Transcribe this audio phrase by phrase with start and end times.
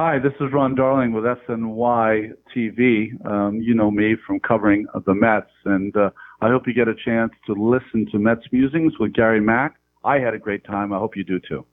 [0.00, 3.26] Hi, this is Ron Darling with SNY TV.
[3.26, 6.94] Um, you know me from covering the Mets, and uh, I hope you get a
[6.94, 9.74] chance to listen to Mets Musings with Gary Mack.
[10.04, 10.92] I had a great time.
[10.92, 11.66] I hope you do too.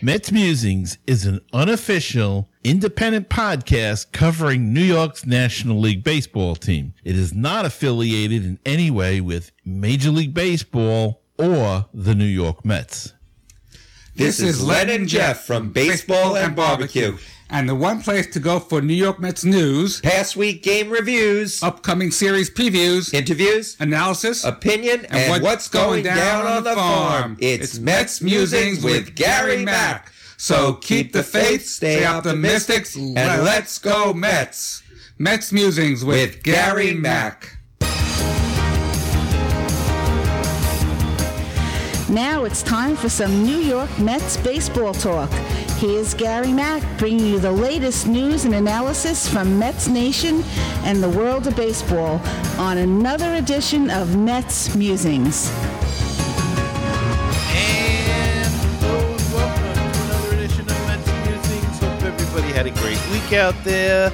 [0.00, 6.94] Mets Musings is an unofficial, independent podcast covering New York's National League Baseball team.
[7.02, 12.64] It is not affiliated in any way with Major League Baseball or the New York
[12.64, 13.12] Mets.
[14.14, 17.18] This is Len and Jeff from Baseball and Barbecue.
[17.48, 21.62] And the one place to go for New York Mets news, Past week game reviews,
[21.62, 27.36] upcoming series previews, interviews, analysis, opinion, and, what's going down on the farm.
[27.40, 30.12] It's Mets Musings with Gary Mack.
[30.36, 34.82] So keep the faith, stay optimistic, and let's go Mets.
[35.18, 37.56] Mets Musings with, With Gary Mack.
[42.08, 45.30] Now it's time for some New York Mets baseball talk.
[45.78, 50.42] Here's Gary Mack bringing you the latest news and analysis from Mets Nation
[50.84, 52.18] and the world of baseball
[52.58, 55.50] on another edition of Mets Musings.
[57.50, 58.54] And
[59.34, 61.78] welcome to another edition of Mets Musings.
[61.78, 64.10] Hope everybody had a great week out there.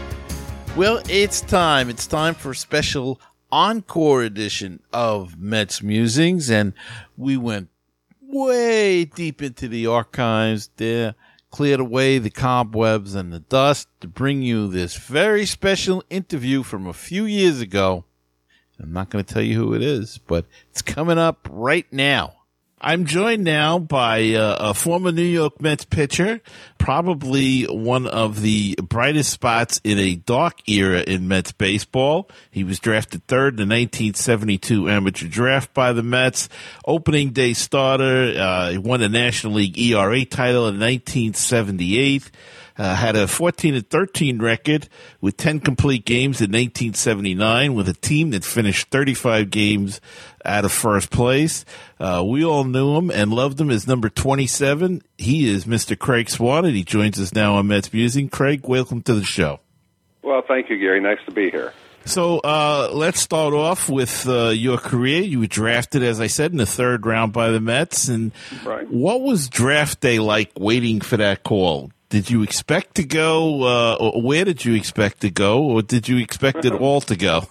[0.77, 1.89] Well, it's time.
[1.89, 3.21] It's time for a special
[3.53, 6.73] encore edition of Mets Musings, and
[7.17, 7.69] we went
[8.21, 11.15] way deep into the archives there,
[11.53, 16.89] cleared away the cobwebs and the dust to bring you this very special interview from
[16.89, 18.05] a few years ago.
[18.81, 22.42] I'm not going to tell you who it is, but it's coming up right now.
[22.85, 26.41] I'm joined now by uh, a former New York Mets pitcher,
[26.79, 32.29] probably one of the brightest spots in a dark era in Mets baseball.
[32.51, 36.49] He was drafted third in the 1972 amateur draft by the Mets.
[36.85, 42.33] Opening day starter, uh, he won the National League ERA title in 1978.
[42.83, 44.89] Uh, had a 14 and 13 record
[45.21, 50.01] with 10 complete games in 1979 with a team that finished 35 games
[50.45, 51.65] out of first place.
[52.01, 55.01] Uh, we all knew him and loved him as number 27.
[55.17, 55.97] He is Mr.
[55.97, 58.29] Craig Swan, and he joins us now on Mets Musing.
[58.29, 59.61] Craig, welcome to the show.
[60.23, 61.01] Well, thank you, Gary.
[61.01, 61.73] Nice to be here.
[62.05, 65.23] So uh, let's start off with uh, your career.
[65.23, 68.09] You were drafted, as I said, in the third round by the Mets.
[68.09, 68.33] And
[68.65, 68.91] Right.
[68.91, 71.93] what was draft day like waiting for that call?
[72.13, 73.63] Did you expect to go?
[73.63, 75.63] Uh, where did you expect to go?
[75.63, 77.45] Or did you expect it all to go?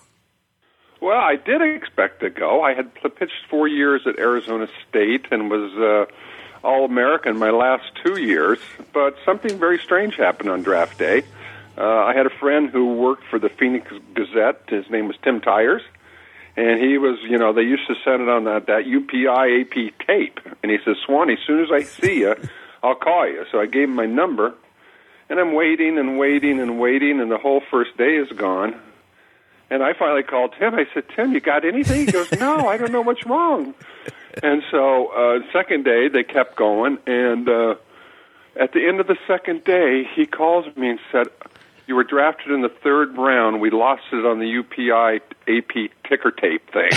[1.01, 2.61] Well, I did expect to go.
[2.61, 7.85] I had pitched four years at Arizona State and was uh, All American my last
[8.05, 8.59] two years,
[8.93, 11.23] but something very strange happened on draft day.
[11.75, 14.61] Uh, I had a friend who worked for the Phoenix Gazette.
[14.67, 15.81] His name was Tim Tires.
[16.55, 20.05] And he was, you know, they used to send it on that, that UPI AP
[20.05, 20.39] tape.
[20.61, 22.35] And he says, Swan, as soon as I see you,
[22.83, 23.45] I'll call you.
[23.51, 24.53] So I gave him my number.
[25.29, 28.75] And I'm waiting and waiting and waiting, and the whole first day is gone.
[29.69, 30.75] And I finally called Tim.
[30.75, 32.05] I said, Tim, you got anything?
[32.05, 33.73] He goes, No, I don't know what's wrong.
[34.43, 36.97] And so, uh, second day, they kept going.
[37.07, 37.75] And uh,
[38.59, 41.27] at the end of the second day, he calls me and said,
[41.87, 43.61] You were drafted in the third round.
[43.61, 46.91] We lost it on the UPI AP ticker tape thing.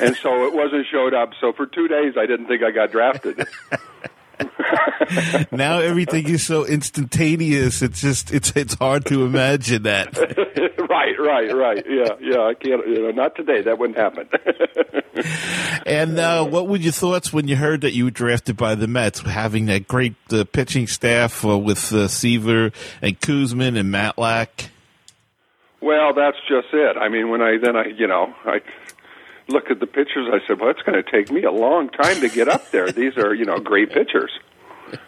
[0.00, 1.34] and so it wasn't showed up.
[1.40, 3.46] So for two days, I didn't think I got drafted.
[5.52, 7.82] now everything is so instantaneous.
[7.82, 10.16] It's just it's it's hard to imagine that.
[10.90, 11.84] right, right, right.
[11.88, 12.40] Yeah, yeah.
[12.40, 12.86] I can't.
[12.86, 13.62] You know, not today.
[13.62, 14.28] That wouldn't happen.
[15.84, 18.86] And uh, what were your thoughts when you heard that you were drafted by the
[18.86, 22.70] Mets, having that great uh, pitching staff uh, with uh, Seaver
[23.00, 24.68] and Koosman and Matlack?
[25.80, 26.96] well, that's just it.
[26.96, 28.60] I mean, when I then I, you know, I
[29.48, 30.28] looked at the pictures.
[30.30, 32.90] I said, "Well, it's going to take me a long time to get up there.
[32.92, 34.30] These are, you know, great pitchers."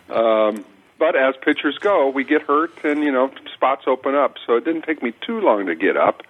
[0.09, 0.65] Um,
[0.99, 4.37] but as pitchers go, we get hurt, and you know, spots open up.
[4.47, 6.23] So it didn't take me too long to get up.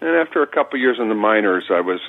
[0.00, 2.00] And after a couple years in the minors, I was,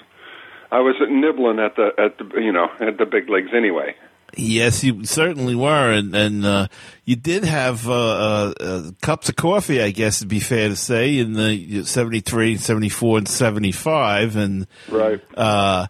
[0.72, 3.96] I was nibbling at the at the you know at the big leagues anyway.
[4.38, 6.68] Yes, you certainly were, and and uh,
[7.06, 10.76] you did have uh, uh, uh, cups of coffee, I guess it'd be fair to
[10.76, 15.22] say, in the 73, 74, and seventy five, and Right.
[15.37, 15.87] uh,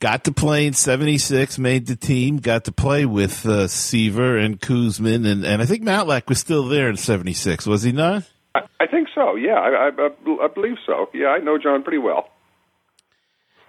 [0.00, 4.36] got to play in seventy six, made the team, got to play with uh, Seaver
[4.38, 7.92] and Koosman, and and I think Matlack was still there in seventy six, was he
[7.92, 8.24] not?
[8.54, 9.34] I, I think so.
[9.36, 10.08] Yeah, I, I,
[10.44, 11.08] I believe so.
[11.14, 12.28] Yeah, I know Jon pretty well.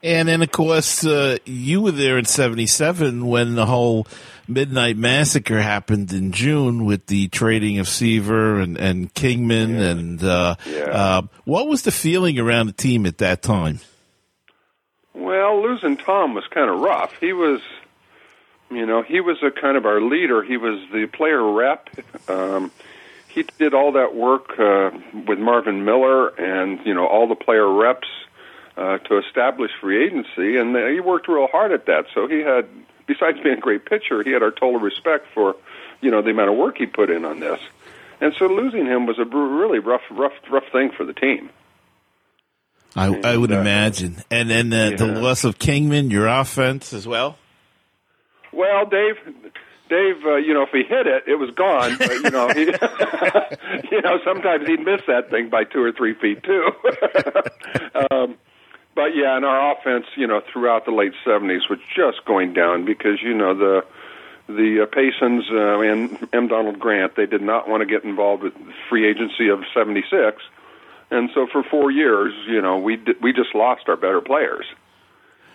[0.04, 4.06] And then, of course, uh, you were there in 77 when the whole
[4.50, 9.76] Midnight Massacre happened in June with the trading of Seaver and, and Kingman.
[9.76, 9.82] Yeah.
[9.90, 10.82] And uh, Yeah.
[10.84, 13.80] uh, what was the feeling around the team at that time?
[15.14, 17.14] Well, losing Tom was kind of rough.
[17.20, 17.62] He was,
[18.72, 20.44] you know, he was a kind of our leader.
[20.44, 21.90] He was the player rep.
[22.28, 22.72] Um,
[23.30, 24.92] he did all that work uh,
[25.28, 28.08] with Marvin Miller and you know all the player reps
[28.78, 32.06] uh, to establish free agency, and he worked real hard at that.
[32.14, 32.68] So he had,
[33.08, 35.56] besides being a great pitcher, he had our total respect for
[36.02, 37.60] you know the amount of work he put in on this.
[38.22, 41.50] And so losing him was a really rough, rough, rough thing for the team.
[42.96, 44.24] I, I would uh, imagine.
[44.30, 44.96] And then uh, yeah.
[44.96, 47.38] the loss of Kingman, your offense as well.
[48.54, 49.16] Well, Dave,
[49.90, 51.98] Dave, uh, you know, if he hit it, it was gone.
[51.98, 52.62] But, you know, he,
[53.96, 56.70] you know, sometimes he'd miss that thing by two or three feet too.
[58.12, 58.38] um,
[58.96, 62.86] but yeah, and our offense, you know, throughout the late '70s was just going down
[62.86, 63.86] because you know the
[64.48, 66.48] the uh, Paysons uh, and M.
[66.48, 68.54] Donald Grant they did not want to get involved with
[68.90, 70.42] free agency of '76,
[71.10, 74.66] and so for four years, you know, we d- we just lost our better players,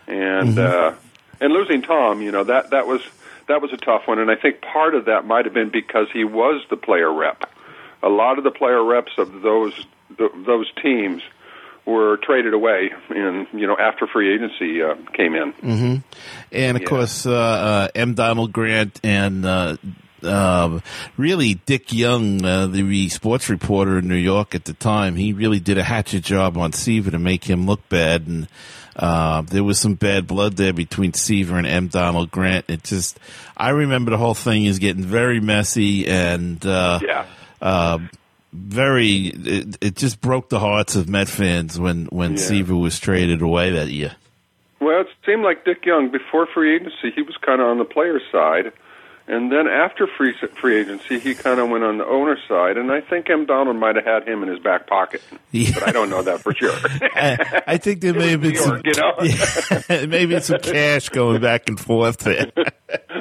[0.06, 0.96] and mm-hmm.
[0.96, 0.98] uh,
[1.40, 3.02] and losing Tom, you know, that that was
[3.46, 6.08] that was a tough one, and I think part of that might have been because
[6.12, 7.50] he was the player rep.
[8.02, 9.86] A lot of the player reps of those
[10.16, 11.22] the, those teams
[11.88, 15.52] were traded away, and you know after free agency uh, came in.
[15.54, 15.96] Mm-hmm.
[16.52, 16.88] And of yeah.
[16.88, 18.14] course, uh, uh, M.
[18.14, 19.44] Donald Grant and.
[19.44, 19.76] Uh,
[20.20, 20.82] um,
[21.16, 25.60] really, Dick Young, uh, the sports reporter in New York at the time, he really
[25.60, 28.48] did a hatchet job on Seaver to make him look bad, and
[28.96, 31.86] uh, there was some bad blood there between Seaver and M.
[31.86, 32.64] Donald Grant.
[32.66, 33.20] It just,
[33.56, 37.26] I remember the whole thing is getting very messy and, uh, yeah.
[38.58, 42.36] Very, it, it, just broke the hearts of Met fans when, when yeah.
[42.38, 44.16] Seaver was traded away that year.
[44.80, 47.84] Well, it seemed like Dick Young, before free agency, he was kind of on the
[47.84, 48.72] player's side
[49.28, 52.90] and then after free free agency, he kind of went on the owner side, and
[52.90, 53.44] I think M.
[53.44, 55.20] Donald might have had him in his back pocket,
[55.50, 55.70] yeah.
[55.74, 56.72] but I don't know that for sure.
[57.14, 59.12] I, I think there may have been some, you know?
[59.90, 62.50] yeah, maybe some cash going back and forth there.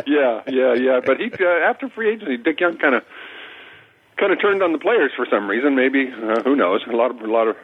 [0.08, 1.02] yeah, yeah, yeah.
[1.06, 3.04] But he uh, after free agency, Dick Young kind of
[4.18, 5.76] kind of turned on the players for some reason.
[5.76, 6.84] Maybe uh, who knows?
[6.88, 7.56] A lot of a lot of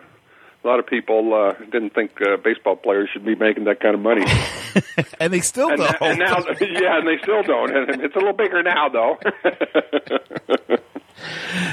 [0.64, 3.96] a lot of people uh, didn't think uh, baseball players should be making that kind
[3.96, 4.26] of money,
[5.20, 6.02] and they still and, don't.
[6.02, 7.76] And now, yeah, and they still don't.
[7.76, 9.20] And it's a little bigger now, though.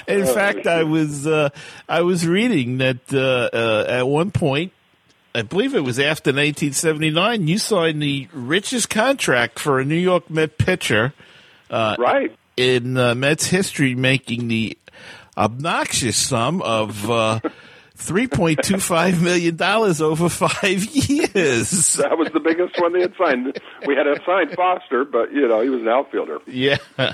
[0.07, 1.51] In fact, I was uh,
[1.89, 4.73] I was reading that uh, uh, at one point,
[5.35, 10.29] I believe it was after 1979, you signed the richest contract for a New York
[10.31, 11.13] Met pitcher,
[11.71, 12.37] uh, right?
[12.61, 14.77] In Mets history, making the
[15.37, 17.09] obnoxious sum of
[18.01, 19.63] $3.25 million
[20.03, 21.95] over five years.
[21.95, 23.59] That was the biggest one they had signed.
[23.87, 26.39] We had to signed Foster, but, you know, he was an outfielder.
[26.47, 26.79] Yeah.
[26.99, 27.13] yeah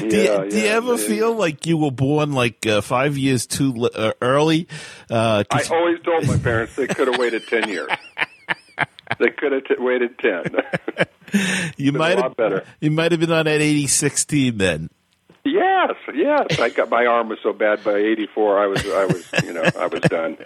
[0.00, 1.06] do, you, yeah, do you ever yeah.
[1.08, 4.68] feel like you were born like uh, five years too uh, early?
[5.10, 7.90] Uh, I always told my parents they could have waited 10 years.
[9.18, 11.06] they could have t- waited 10.
[11.76, 12.64] you might have better.
[12.80, 14.90] You might have been on that 86 team then.
[15.44, 16.58] Yes, yes.
[16.58, 18.58] I got my arm was so bad by '84.
[18.58, 20.36] I was, I was, you know, I was done.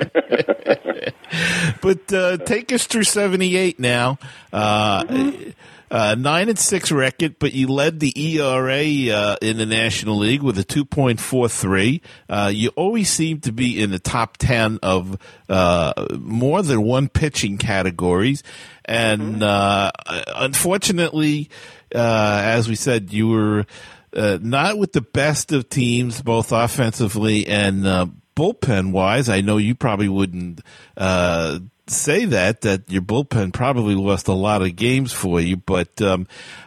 [1.81, 4.19] but uh, take us through '78 now.
[4.53, 5.51] Uh, mm-hmm.
[5.93, 10.43] Uh, nine and six record, but you led the ERA uh, in the National League
[10.43, 12.01] with a 2.43.
[12.29, 15.19] Uh, you always seem to be in the top 10 of
[15.49, 18.43] uh, more than one pitching categories.
[18.87, 20.33] And mm-hmm.
[20.35, 21.51] unfortunately,
[21.93, 23.67] as we said, you were
[24.15, 28.07] uh, not with the best of teams, both offensively and uh,
[28.37, 29.29] bullpen wise.
[29.29, 30.61] I know you probably wouldn't
[30.97, 35.57] uh, say that that your bullpen probably lost a lot of games for you.
[35.57, 36.27] But um,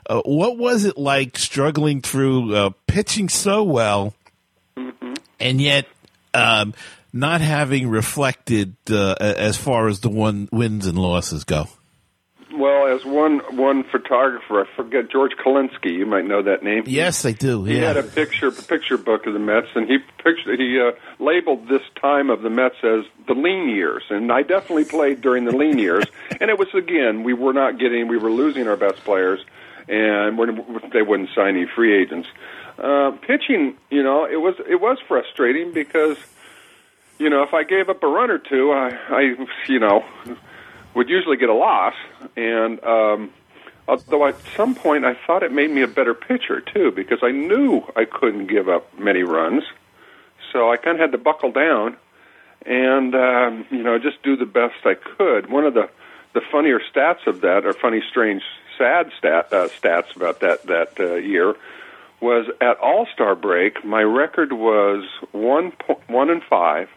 [0.10, 4.14] uh, what was it like struggling through uh, pitching so well,
[4.78, 5.14] mm-hmm.
[5.40, 5.88] and yet?
[6.34, 6.74] Um,
[7.14, 11.70] not having reflected uh, as far as the one wins and losses go.
[12.58, 15.92] Well, as one one photographer, I forget George Kalinsky.
[15.92, 16.84] You might know that name.
[16.86, 17.66] Yes, I do.
[17.66, 17.74] Yeah.
[17.74, 21.68] He had a picture picture book of the Mets, and he pictured he uh, labeled
[21.68, 24.04] this time of the Mets as the lean years.
[24.10, 26.06] And I definitely played during the lean years,
[26.40, 29.44] and it was again we were not getting, we were losing our best players,
[29.90, 30.40] and
[30.94, 32.30] they wouldn't sign any free agents.
[32.78, 36.18] Uh, pitching, you know, it was it was frustrating because,
[37.20, 39.22] you know, if I gave up a run or two, I, I
[39.68, 40.06] you know
[40.96, 41.94] would usually get a loss,
[42.36, 43.32] and um,
[43.88, 47.32] although at some point I thought it made me a better pitcher too, because I
[47.32, 49.64] knew I couldn't give up many runs,
[50.52, 51.98] so I kind of had to buckle down
[52.66, 55.50] and um, you know just do the best I could.
[55.50, 55.90] One of the
[56.34, 58.44] the funnier stats of that, or funny, strange,
[58.78, 61.56] sad stat uh, stats about that that uh, year,
[62.20, 63.86] was at All Star break.
[63.86, 66.90] My record was one po- one and five,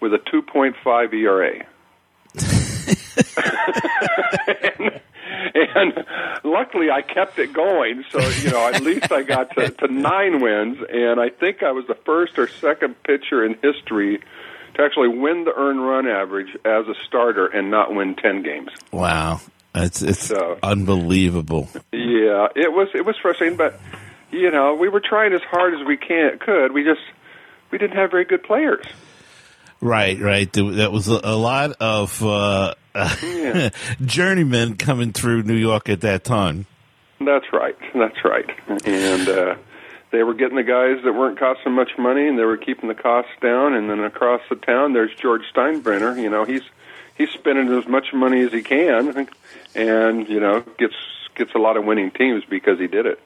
[0.00, 1.64] with a two point five ERA.
[3.36, 5.00] And,
[5.54, 6.04] and
[6.44, 8.04] luckily I kept it going.
[8.10, 11.72] So you know, at least I got to, to nine wins, and I think I
[11.72, 14.20] was the first or second pitcher in history
[14.74, 18.70] to actually win the earned run average as a starter and not win ten games.
[18.92, 19.40] Wow,
[19.74, 21.68] it's it's So- unbelievable.
[21.92, 23.80] Yeah, it was it was frustrating, but
[24.30, 26.72] you know, we were trying as hard as we can could.
[26.72, 27.00] We just
[27.70, 28.84] we didn't have very good players.
[29.80, 30.50] Right, right.
[30.52, 32.74] That was a, a lot of uh,
[33.22, 33.70] Yeah.
[34.04, 36.66] journeymen coming through New York at that time.
[37.20, 37.76] That's right.
[37.94, 38.48] That's right.
[38.84, 39.56] And uh,
[40.10, 42.94] they were getting the guys that weren't costing much money, and they were keeping the
[42.94, 43.74] costs down.
[43.74, 46.20] And then across the town, there's George Steinbrenner.
[46.20, 46.62] You know, he's
[47.16, 49.28] he's spending as much money as he can,
[49.74, 50.94] and you know gets
[51.34, 53.20] gets a lot of winning teams because he did it.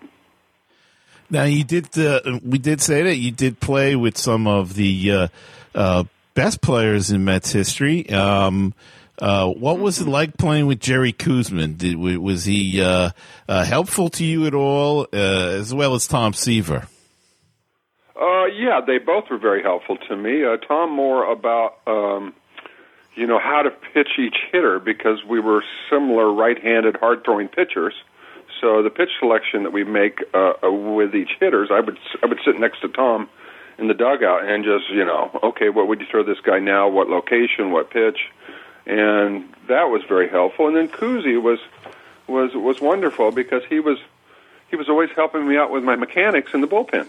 [1.30, 1.96] Now you did.
[1.96, 5.28] Uh, we did say that you did play with some of the uh,
[5.74, 6.04] uh,
[6.34, 8.08] best players in Mets history.
[8.10, 8.74] Um,
[9.20, 11.76] uh, what was it like playing with Jerry Koosman?
[11.76, 13.10] Did, was he uh,
[13.48, 16.86] uh, helpful to you at all, uh, as well as Tom Seaver?
[18.16, 20.44] Uh, yeah, they both were very helpful to me.
[20.44, 22.34] Uh, Tom more about um,
[23.14, 27.94] you know how to pitch each hitter because we were similar right-handed, hard-throwing pitchers.
[28.60, 30.20] So the pitch selection that we make
[30.62, 33.28] with each hitters, I would I would sit next to Tom
[33.80, 36.88] in the dugout and just you know, okay, what would you throw this guy now?
[36.88, 37.72] What location?
[37.72, 38.18] What pitch?
[38.86, 40.68] And that was very helpful.
[40.68, 41.58] And then Kuzi was
[42.28, 43.98] was was wonderful because he was
[44.68, 47.08] he was always helping me out with my mechanics in the bullpen.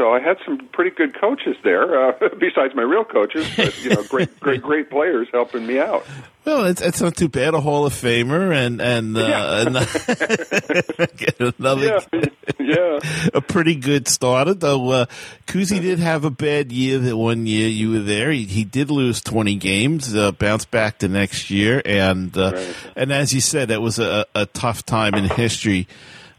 [0.00, 3.90] So I had some pretty good coaches there, uh, besides my real coaches, but you
[3.90, 6.06] know, great, great, great players helping me out.
[6.46, 7.52] Well, it's, it's not too bad.
[7.52, 9.60] A Hall of Famer and and, uh, Yeah.
[11.04, 12.24] and get another Yeah,
[12.58, 12.98] yeah.
[13.34, 14.54] a pretty good starter.
[14.54, 15.06] Though uh,
[15.46, 16.98] Kuzi did have a bad year.
[16.98, 21.00] That one year you were there, he, he did lose twenty games, uh, bounced back
[21.00, 22.74] the next year, and uh, Right.
[22.96, 25.88] and as you said, that was a, a tough time in history.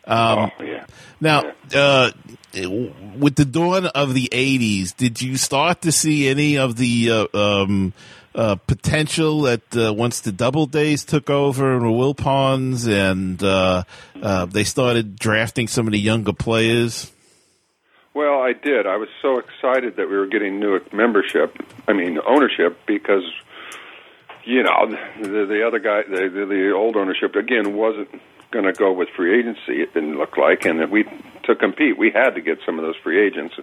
[0.08, 0.86] Um, oh yeah.
[1.24, 1.44] Now,
[1.76, 2.10] uh,
[2.54, 7.38] with the dawn of the '80s, did you start to see any of the uh,
[7.38, 7.94] um,
[8.34, 13.84] uh, potential that uh, once the Doubledays took over and the Wilpons and uh,
[14.22, 17.12] uh, they started drafting some of the younger players?
[18.14, 18.88] Well, I did.
[18.88, 21.56] I was so excited that we were getting new membership.
[21.88, 23.24] I mean, ownership because
[24.44, 28.10] you know the, the other guy, the, the the old ownership again wasn't
[28.52, 29.82] going to go with free agency.
[29.82, 31.06] It didn't look like, and we
[31.44, 33.56] to compete, we had to get some of those free agents.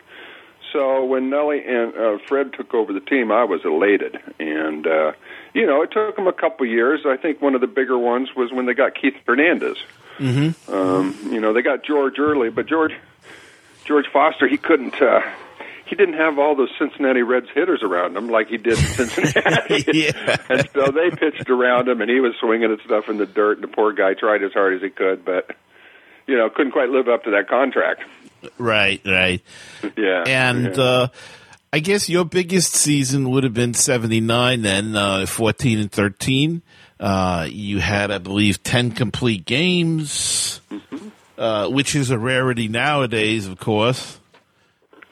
[0.73, 5.13] So when Nellie and uh, Fred took over the team, I was elated, and uh,
[5.55, 7.01] you know it took them a couple years.
[7.07, 9.79] I think one of the bigger ones was when they got Keith Hernandez.
[10.19, 10.73] Mm-hmm.
[10.73, 12.93] Um, you know they got George early, but George
[13.85, 15.01] George Foster he couldn't.
[15.01, 15.21] Uh,
[15.89, 19.85] he didn't have all those Cincinnati Reds hitters around him like he did in Cincinnati.
[19.93, 20.37] Yeah.
[20.49, 23.59] and so they pitched around him, and he was swinging at stuff in the dirt.
[23.59, 25.51] And the poor guy tried as hard as he could, but
[26.27, 28.03] you know couldn't quite live up to that contract.
[28.57, 29.43] Right, right.
[29.97, 30.83] Yeah, And yeah.
[30.83, 31.09] uh,
[31.73, 34.63] I guess your biggest season would have been '79.
[34.63, 36.63] Then, uh, 14 and 13.
[37.01, 41.09] Uh, you had, I believe, 10 complete games, Mm-hmm.
[41.39, 44.18] uh, which is a rarity nowadays, of course.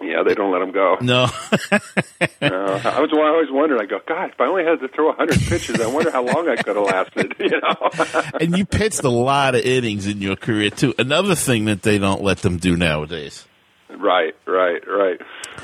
[0.01, 0.97] Yeah, they don't let him go.
[1.01, 1.29] No,
[2.43, 3.81] Uh, I was I always wondered.
[3.81, 6.49] I go, God, if I only had to throw 100 pitches, I wonder how long
[6.49, 7.35] I could have lasted.
[7.47, 8.23] You know.
[8.41, 10.95] and you pitched a lot of innings in your career too.
[10.99, 13.47] Another thing that they don't let them do nowadays.
[13.89, 15.21] Right, right, right.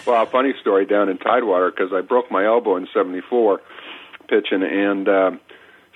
[0.07, 3.61] Well, a funny story down in Tidewater because I broke my elbow in '74
[4.29, 5.41] pitching, and um,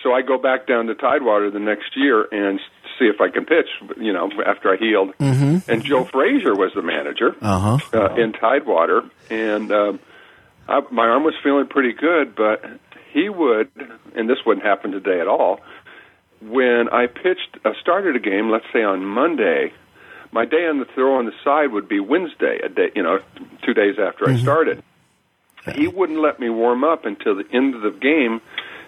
[0.02, 2.58] so I go back down to Tidewater the next year and
[2.98, 3.68] see if I can pitch.
[3.98, 5.70] You know, after I healed, mm-hmm.
[5.70, 7.98] and Joe Frazier was the manager Uh huh.
[7.98, 10.00] uh, in Tidewater, and um,
[10.68, 12.64] I, my arm was feeling pretty good, but
[13.12, 13.70] he would,
[14.14, 15.60] and this wouldn't happen today at all.
[16.42, 19.72] When I pitched, uh, started a game, let's say on Monday,
[20.32, 23.20] my day on the throw on the side would be Wednesday, a day, you know,
[23.64, 24.82] two days after I started.
[25.74, 28.40] He wouldn't let me warm up until the end of the game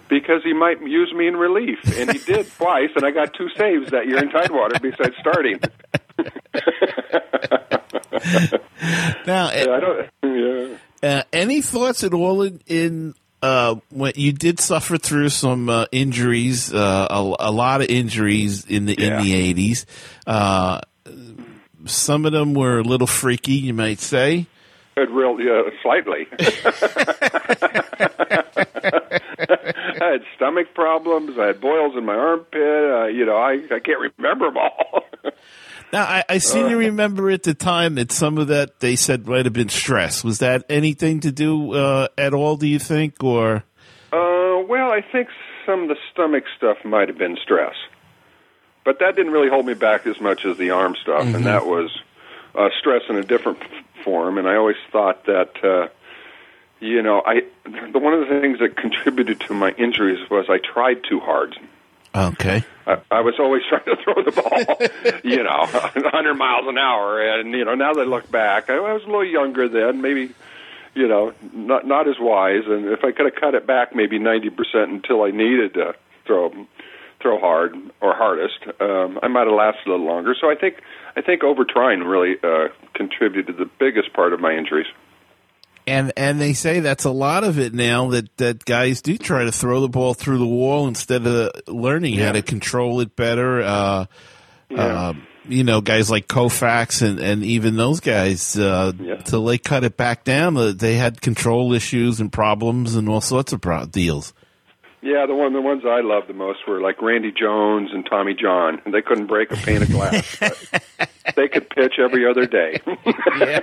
[0.09, 3.47] because he might use me in relief, and he did twice, and I got two
[3.57, 5.59] saves that year in Tidewater besides starting.
[9.25, 10.09] Now, Yeah, I don't.
[10.23, 10.77] Yeah.
[11.19, 15.85] Uh, any thoughts at all in, in uh, when you did suffer through some uh,
[15.91, 19.17] injuries, uh, a, a lot of injuries in the Yeah.
[19.19, 19.85] in the eighties.
[20.27, 20.81] Uh,
[21.85, 24.45] some of them were a little freaky, you might say.
[24.97, 26.27] It real yeah, slightly.
[30.01, 31.37] I had stomach problems.
[31.39, 32.61] I had boils in my armpit.
[32.61, 35.03] Uh, you know, I I can't remember them all.
[35.91, 36.69] Now, I, I seem Uh.
[36.69, 40.23] to remember at the time that some of that they said might have been stress.
[40.23, 42.57] Was that anything to do uh, at all?
[42.57, 43.63] Do you think, or
[44.13, 45.29] uh, well, I think
[45.65, 47.73] some of the stomach stuff might have been stress,
[48.85, 51.65] but that didn't really hold me back as much as the arm stuff, and that
[51.65, 51.89] was
[52.53, 54.37] uh, stress in a different f- form.
[54.37, 55.53] And I always thought that.
[55.63, 55.87] Uh,
[56.79, 60.59] you know, I the one of the things that contributed to my injuries was I
[60.59, 61.57] tried too hard.
[62.15, 62.63] Okay.
[62.87, 67.21] I, I was always trying to throw the ball, you know, 100 miles an hour,
[67.21, 70.01] and you know, now that I look back, I, I was a little younger then,
[70.01, 70.33] maybe,
[70.95, 74.19] you know, not not as wise, and if I could have cut it back maybe
[74.19, 75.95] 90 percent until I needed to
[76.25, 76.51] throw
[77.21, 80.35] throw hard or hardest, um, I might have lasted a little longer.
[80.39, 80.81] So I think
[81.15, 84.87] I think over trying really uh, contributed to the biggest part of my injuries.
[85.89, 89.43] And and they say that's a lot of it now that, that guys do try
[89.45, 93.61] to throw the ball through the wall instead of learning how to control it better.
[93.61, 94.05] Uh,
[94.75, 95.13] uh,
[95.47, 99.15] you know, guys like Koufax and, and even those guys, uh, Yeah.
[99.15, 103.21] till they cut it back down, uh, they had control issues and problems and all
[103.21, 104.31] sorts of pro- deals.
[105.01, 108.33] Yeah, the one the ones I loved the most were like Randy Jones and Tommy
[108.33, 110.37] John, and they couldn't break a pane of glass.
[110.39, 112.81] but they could pitch every other day.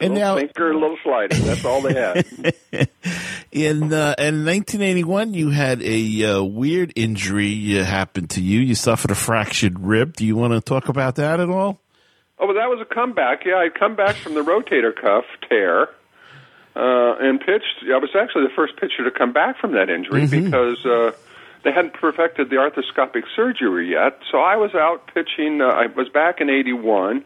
[0.00, 1.36] And now, Sinker, a little slider.
[1.36, 2.26] That's all they had.
[3.52, 8.60] in uh, in 1981, you had a uh, weird injury uh, happen to you.
[8.60, 10.16] You suffered a fractured rib.
[10.16, 11.80] Do you want to talk about that at all?
[12.38, 13.44] Oh, well, that was a comeback.
[13.44, 15.90] Yeah, I'd come back from the rotator cuff tear
[16.76, 17.84] uh, and pitched.
[17.84, 21.12] I was actually the first pitcher to come back from that injury because uh,
[21.64, 24.20] they hadn't perfected the arthroscopic surgery yet.
[24.30, 25.60] So I was out pitching.
[25.60, 27.24] Uh, I was back in '81,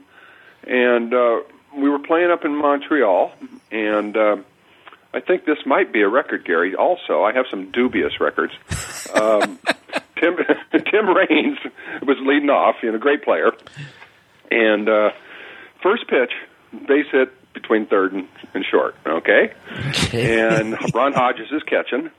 [0.66, 1.40] and uh,
[1.76, 3.32] we were playing up in Montreal,
[3.70, 4.16] and.
[4.16, 4.36] Uh,
[5.12, 6.74] I think this might be a record, Gary.
[6.74, 8.52] Also, I have some dubious records.
[9.14, 9.60] Um,
[10.18, 10.36] Tim
[10.90, 11.58] Tim Raines
[12.02, 13.52] was leading off, you know, great player,
[14.50, 15.10] and uh,
[15.82, 16.32] first pitch,
[16.88, 18.96] base hit between third and, and short.
[19.06, 19.52] Okay,
[20.12, 22.10] and Ron Hodges is catching,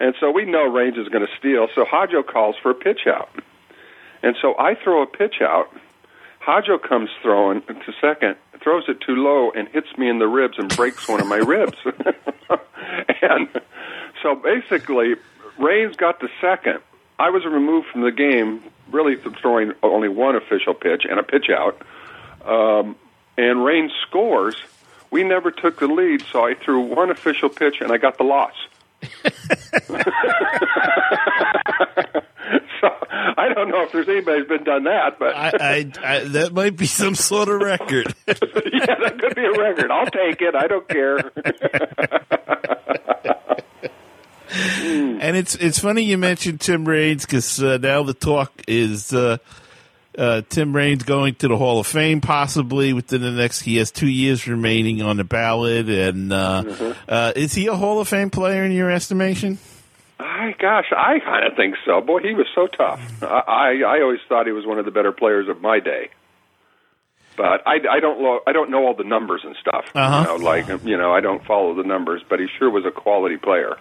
[0.00, 1.68] and so we know Raines is going to steal.
[1.74, 3.30] So Hodjo calls for a pitch out,
[4.22, 5.68] and so I throw a pitch out.
[6.44, 10.58] Hodjo comes throwing to second, throws it too low, and hits me in the ribs
[10.58, 11.78] and breaks one of my ribs.
[13.22, 13.48] and
[14.22, 15.14] so basically,
[15.58, 16.80] Raines got the second.
[17.18, 21.46] I was removed from the game, really throwing only one official pitch and a pitch
[21.50, 21.80] out.
[22.44, 22.96] Um,
[23.36, 24.56] and Raines scores.
[25.10, 28.24] We never took the lead, so I threw one official pitch and I got the
[28.24, 28.54] loss.
[32.80, 32.88] so
[33.36, 36.52] I don't know if there's anybody who's been done that, but I, I, I that
[36.52, 38.14] might be some sort of record.
[38.26, 39.90] yeah, that could be a record.
[39.90, 40.54] I'll take it.
[40.54, 41.18] I don't care.
[45.22, 49.38] And it's it's funny you mentioned Tim Raines because uh, now the talk is uh,
[50.16, 53.60] uh, Tim Raines going to the Hall of Fame possibly within the next.
[53.60, 58.00] He has two years remaining on the ballot, and uh, uh, is he a Hall
[58.00, 59.58] of Fame player in your estimation?
[60.18, 62.00] I, gosh, I kind of think so.
[62.00, 63.22] Boy, he was so tough.
[63.22, 66.10] I, I I always thought he was one of the better players of my day.
[67.36, 69.86] But I, I don't lo- I don't know all the numbers and stuff.
[69.94, 70.20] Uh-huh.
[70.20, 72.90] You know, like you know, I don't follow the numbers, but he sure was a
[72.90, 73.76] quality player.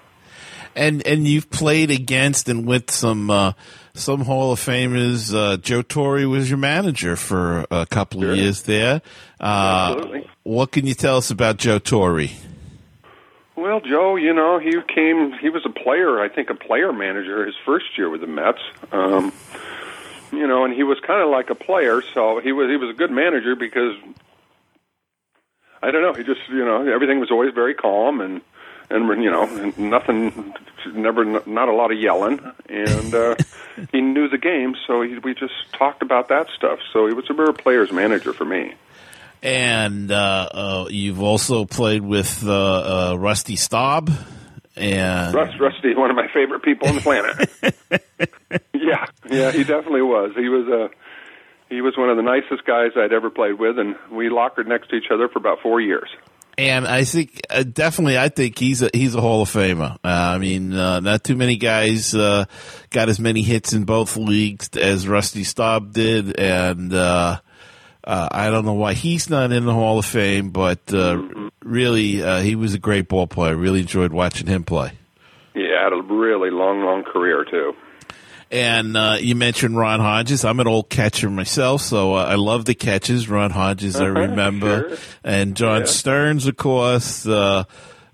[0.76, 3.54] And and you've played against and with some uh,
[3.94, 5.34] some Hall of Famers.
[5.34, 9.02] Uh, Joe Torre was your manager for a couple of years there.
[9.40, 10.30] Uh, Absolutely.
[10.44, 12.28] What can you tell us about Joe Torre?
[13.56, 15.34] Well, Joe, you know, he came.
[15.34, 16.20] He was a player.
[16.20, 18.62] I think a player manager his first year with the Mets.
[18.92, 19.32] Um,
[20.32, 22.02] you know, and he was kind of like a player.
[22.14, 23.96] So he was he was a good manager because
[25.84, 26.14] I don't know.
[26.14, 28.42] He just you know everything was always very calm and
[28.92, 30.54] and you know and nothing,
[30.94, 33.36] never not a lot of yelling, and uh,
[33.92, 34.76] he knew the game.
[34.88, 36.80] So he, we just talked about that stuff.
[36.94, 38.76] So he was a real player's manager for me.
[39.44, 42.52] And uh, uh, you've also played with uh,
[43.12, 44.12] uh, Rusty Staub.
[44.76, 47.50] And Rust, Rusty, one of my favorite people on the planet.
[48.74, 50.32] yeah, yeah, he definitely was.
[50.36, 50.90] He was a
[51.74, 54.90] he was one of the nicest guys I'd ever played with, and we lockered next
[54.90, 56.10] to each other for about four years.
[56.70, 59.96] And I think uh, definitely, I think he's a he's a Hall of Famer.
[59.96, 62.46] Uh, I mean, uh, not too many guys uh,
[62.90, 67.40] got as many hits in both leagues as Rusty Staub did, and uh,
[68.04, 70.80] uh, I don't know why he's not in the Hall of Fame, but
[71.64, 73.56] really, he was a great ball player.
[73.56, 74.92] Really enjoyed watching him play.
[75.54, 77.74] Yeah, had a really long, long career too.
[78.52, 80.44] And uh, you mentioned Ron Hodges.
[80.44, 83.30] I'm an old catcher myself, so uh, I love the catches.
[83.30, 84.98] Ron Hodges, I Uh-huh, remember, sure.
[85.24, 85.86] and John Yeah.
[85.88, 87.26] Stearns, of course.
[87.26, 87.64] Uh,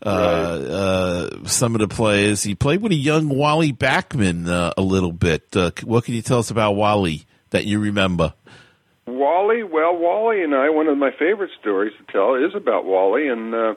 [0.06, 2.44] uh, uh, some of the players.
[2.44, 5.56] He played with a young Wally Backman uh, a little bit.
[5.56, 8.34] Uh, what can you tell us about Wally that you remember?
[9.08, 13.28] Wally, well, Wally and I, one of my favorite stories to tell is about Wally,
[13.28, 13.74] and uh,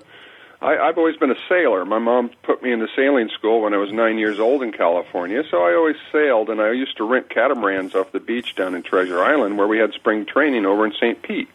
[0.61, 1.85] I, I've always been a sailor.
[1.85, 5.43] My mom put me into sailing school when I was nine years old in California,
[5.51, 8.83] so I always sailed, and I used to rent catamarans off the beach down in
[8.83, 11.23] Treasure Island, where we had spring training over in St.
[11.23, 11.49] Pete.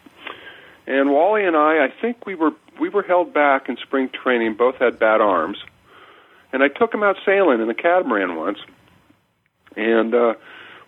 [0.88, 4.56] And Wally and I, I think we were we were held back in spring training.
[4.56, 5.58] Both had bad arms,
[6.52, 8.60] and I took him out sailing in a catamaran once,
[9.76, 10.34] and uh,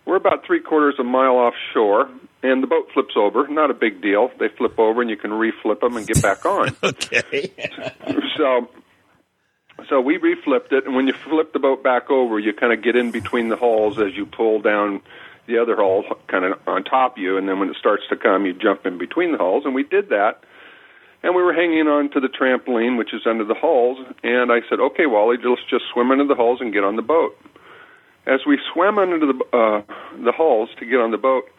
[0.04, 2.08] we're about three quarters of a mile offshore,
[2.42, 3.48] and the boat flips over.
[3.48, 4.30] Not a big deal.
[4.38, 6.76] They flip over, and you can reflip them and get back on.
[6.82, 7.52] Okay.
[8.36, 8.68] so,
[9.88, 12.82] so we reflipped it, and when you flip the boat back over, you kind of
[12.82, 15.02] get in between the hulls as you pull down
[15.46, 18.16] the other hull, kind of on top of you, and then when it starts to
[18.16, 20.44] come, you jump in between the hulls, and we did that.
[21.20, 24.60] And we were hanging on to the trampoline, which is under the hulls, and I
[24.68, 27.36] said, "Okay, Wally, let's just swim under the hulls and get on the boat."
[28.24, 29.82] As we swam under the uh,
[30.22, 31.50] the hulls to get on the boat,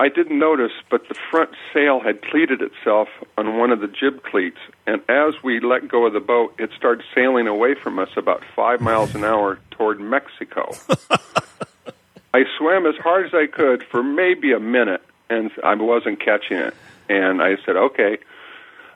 [0.00, 4.22] I didn't notice, but the front sail had pleated itself on one of the jib
[4.22, 8.08] cleats, and as we let go of the boat, it started sailing away from us
[8.16, 10.72] about five miles an hour toward Mexico.
[12.32, 16.56] I swam as hard as I could for maybe a minute, and I wasn't catching
[16.56, 16.74] it.
[17.10, 18.16] And I said, "Okay."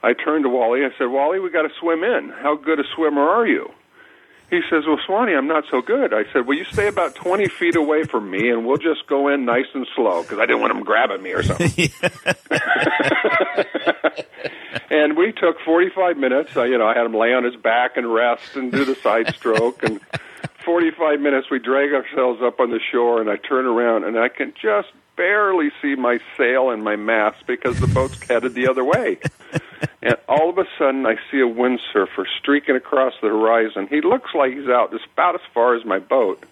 [0.03, 0.87] I turned to Wally.
[0.87, 2.31] I said, "Wally, we got to swim in.
[2.31, 3.71] How good a swimmer are you?"
[4.55, 7.49] He says, "Well, Swanee, I'm not so good." I said, "Well, you stay about 20
[7.49, 10.61] feet away from me, and we'll just go in nice and slow because I didn't
[10.61, 11.91] want him grabbing me or something."
[14.91, 16.57] and we took 45 minutes.
[16.57, 18.95] Uh, you know, I had him lay on his back and rest and do the
[18.95, 19.83] side stroke.
[19.83, 20.01] And
[20.65, 24.29] 45 minutes, we drag ourselves up on the shore, and I turn around, and I
[24.29, 28.85] can just barely see my sail and my mast because the boat's headed the other
[28.85, 29.19] way.
[30.03, 33.87] and all of a sudden, I see a windsurfer streaking across the horizon.
[33.89, 36.45] He looks like he's out just about as far as my boat.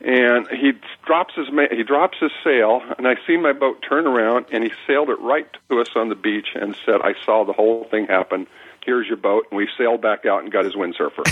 [0.00, 0.72] And he
[1.04, 4.62] drops his ma- he drops his sail, and I see my boat turn around, and
[4.62, 7.82] he sailed it right to us on the beach and said, "I saw the whole
[7.90, 8.46] thing happen.
[8.86, 11.24] Here's your boat." And we sailed back out and got his windsurfer.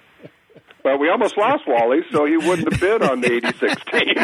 [0.82, 4.14] But we almost lost Wally, so he wouldn't have been on the 86 team.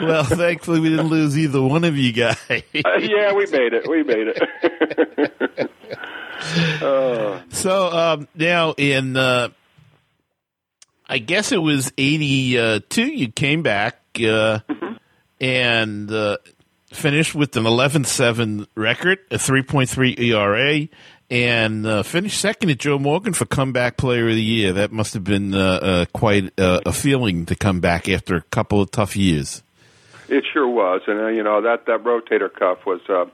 [0.08, 2.36] well, thankfully we didn't lose either one of you guys.
[2.50, 2.60] uh,
[3.00, 3.88] yeah, we made it.
[3.88, 5.70] We made it.
[6.82, 9.48] uh, so um, now in, uh,
[11.08, 14.94] I guess it was 82, you came back uh, mm-hmm.
[15.40, 16.38] and uh,
[16.92, 20.88] finished with an 11-7 record, a 3.3 ERA,
[21.30, 24.72] and uh, finished second at Joe Morgan for comeback player of the year.
[24.72, 28.42] That must have been uh, uh, quite uh, a feeling to come back after a
[28.42, 29.62] couple of tough years.
[30.28, 33.26] It sure was, and uh, you know that that rotator cuff was uh,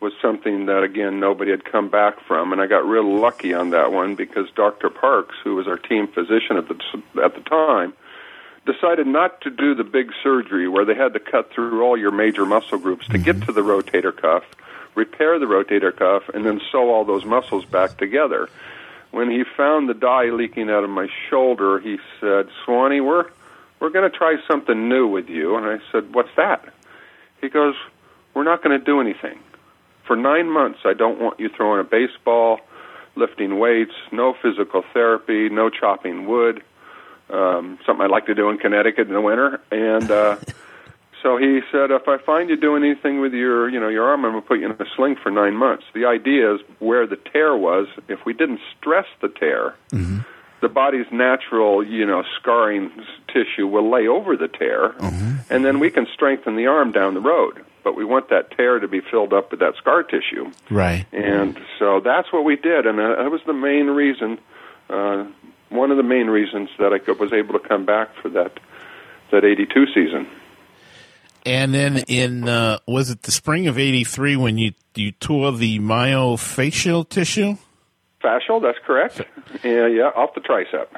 [0.00, 3.70] was something that again nobody had come back from, and I got real lucky on
[3.70, 4.90] that one because Dr.
[4.90, 7.94] Parkes, who was our team physician at the at the time,
[8.64, 12.12] decided not to do the big surgery where they had to cut through all your
[12.12, 13.22] major muscle groups to mm-hmm.
[13.22, 14.44] get to the rotator cuff
[14.96, 18.48] repair the rotator cuff, and then sew all those muscles back together.
[19.12, 23.26] When he found the dye leaking out of my shoulder, he said, Swanee, we're,
[23.78, 25.56] we're going to try something new with you.
[25.56, 26.64] And I said, What's that?
[27.40, 27.76] He goes,
[28.34, 29.38] We're not going to do anything.
[30.06, 32.60] For nine months, I don't want you throwing a baseball,
[33.16, 36.62] lifting weights, no physical therapy, no chopping wood.
[37.28, 39.60] Um, something I like to do in Connecticut in the winter.
[39.70, 40.36] And uh,
[41.26, 44.24] so he said, if I find you doing anything with your, you know, your arm,
[44.24, 45.82] I'm going to put you in a sling for nine months.
[45.92, 47.88] The idea is where the tear was.
[48.06, 50.20] If we didn't stress the tear, mm-hmm.
[50.60, 52.92] the body's natural, you know, scarring
[53.26, 55.52] tissue will lay over the tear, mm-hmm.
[55.52, 57.60] and then we can strengthen the arm down the road.
[57.82, 60.52] But we want that tear to be filled up with that scar tissue.
[60.70, 61.06] Right.
[61.10, 64.38] And so that's what we did, and uh, that was the main reason.
[64.88, 65.26] Uh,
[65.70, 68.60] one of the main reasons that I was able to come back for that
[69.32, 70.28] that 82 season.
[71.46, 75.78] And then in uh, was it the spring of '83 when you you tore the
[75.78, 77.56] myofascial tissue?
[78.22, 79.22] Fascial, that's correct.
[79.62, 80.88] Yeah, yeah, off the tricep.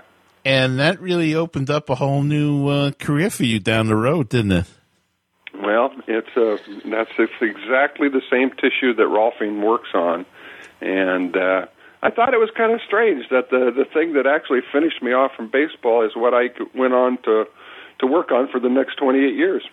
[0.44, 4.30] And that really opened up a whole new uh, career for you down the road,
[4.30, 4.64] didn't it?
[5.62, 6.56] Well, it's uh,
[6.86, 10.24] that's it's exactly the same tissue that Rolfing works on,
[10.80, 11.66] and uh,
[12.02, 15.12] I thought it was kind of strange that the the thing that actually finished me
[15.12, 17.44] off from baseball is what I went on to
[17.98, 19.64] to work on for the next 28 years.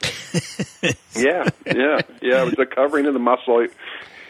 [1.15, 2.41] yeah, yeah, yeah.
[2.41, 3.67] It was the covering of the muscle.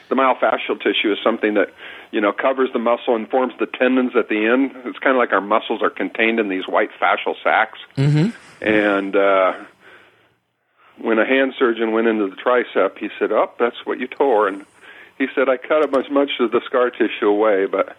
[0.07, 1.69] The myofascial tissue is something that
[2.11, 4.71] you know covers the muscle and forms the tendons at the end.
[4.85, 7.79] It's kind of like our muscles are contained in these white fascial sacs.
[7.97, 8.29] Mm-hmm.
[8.63, 9.53] And uh,
[10.99, 14.47] when a hand surgeon went into the tricep, he said, "Oh, that's what you tore."
[14.47, 14.65] And
[15.17, 17.97] he said, "I cut as much of the scar tissue away, but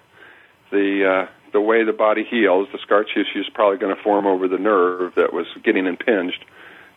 [0.71, 4.27] the uh, the way the body heals, the scar tissue is probably going to form
[4.27, 6.45] over the nerve that was getting impinged."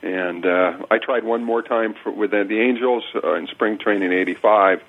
[0.01, 4.11] And uh, I tried one more time for, with the Angels uh, in spring training
[4.11, 4.83] '85,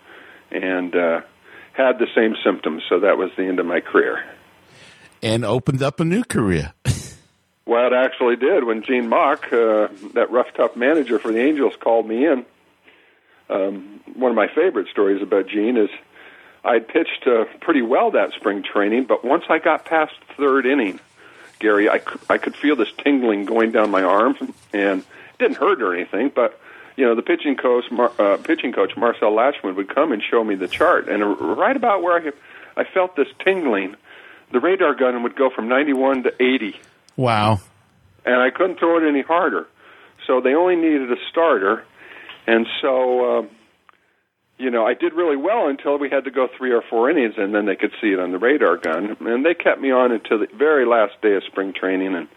[0.50, 1.20] and uh,
[1.72, 2.82] had the same symptoms.
[2.88, 4.24] So that was the end of my career.
[5.22, 6.72] And opened up a new career.
[7.64, 11.74] well, it actually did when Gene Mauch, uh, that rough, tough manager for the Angels,
[11.78, 12.44] called me in.
[13.48, 15.90] Um, one of my favorite stories about Gene is
[16.64, 21.00] I pitched uh, pretty well that spring training, but once I got past third inning,
[21.58, 24.36] Gary, I, I could feel this tingling going down my arm,
[24.72, 26.60] and it didn't hurt or anything, but
[26.96, 30.44] you know, the pitching coach, Mar- uh, pitching coach Marcel Lachemann would come and show
[30.44, 32.20] me the chart, and right about where
[32.76, 33.96] I, I felt this tingling,
[34.52, 36.78] the radar gun would go from 91 to 80.
[37.16, 37.60] Wow!
[38.26, 39.66] And I couldn't throw it any harder,
[40.26, 41.84] so they only needed a starter,
[42.46, 43.38] and so.
[43.38, 43.42] Uh,
[44.70, 47.34] you know, I did really well until we had to go three or four innings,
[47.36, 49.16] and then they could see it on the radar gun.
[49.18, 52.14] And they kept me on until the very last day of spring training.
[52.14, 52.28] And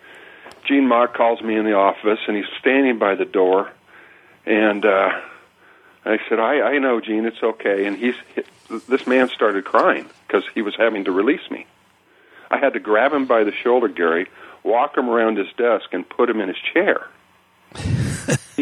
[0.67, 3.69] Gene Mauch calls me in the office, and he's standing by the door,
[4.47, 5.11] and uh,
[6.05, 8.15] I said, "I I know, Gene, it's okay." And he's
[8.89, 11.67] this man started crying because he was having to release me.
[12.49, 14.25] I had to grab him by the shoulder, Gary,
[14.63, 17.07] walk him around his desk, and put him in his chair.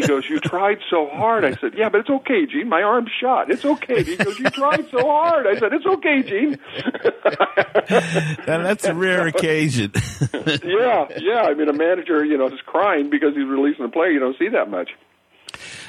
[0.02, 2.68] He goes, "You tried so hard." I said, "Yeah, but it's okay, Gene.
[2.68, 3.50] My arm's shot.
[3.50, 6.58] It's okay." He goes, "You tried so hard." I said, "It's okay, Gene."
[8.46, 9.92] and that's a rare occasion.
[10.64, 11.42] yeah, yeah.
[11.42, 14.10] I mean, a manager, you know, is crying because he's releasing a player.
[14.10, 14.90] You don't see that much.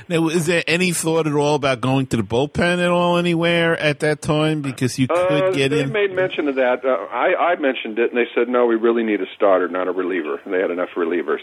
[0.09, 3.77] Now, is there any thought at all about going to the bullpen at all anywhere
[3.77, 5.87] at that time because you could uh, get they in?
[5.87, 6.83] They made mention of that.
[6.83, 9.87] Uh, I, I mentioned it, and they said, "No, we really need a starter, not
[9.87, 11.39] a reliever." And they had enough relievers.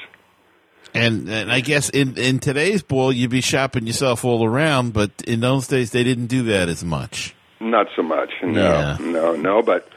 [0.94, 5.10] And, and I guess in in today's ball, you'd be shopping yourself all around, but
[5.26, 7.34] in those days, they didn't do that as much.
[7.60, 8.30] Not so much.
[8.42, 8.96] No, Yeah.
[9.00, 9.62] no, no.
[9.62, 9.88] But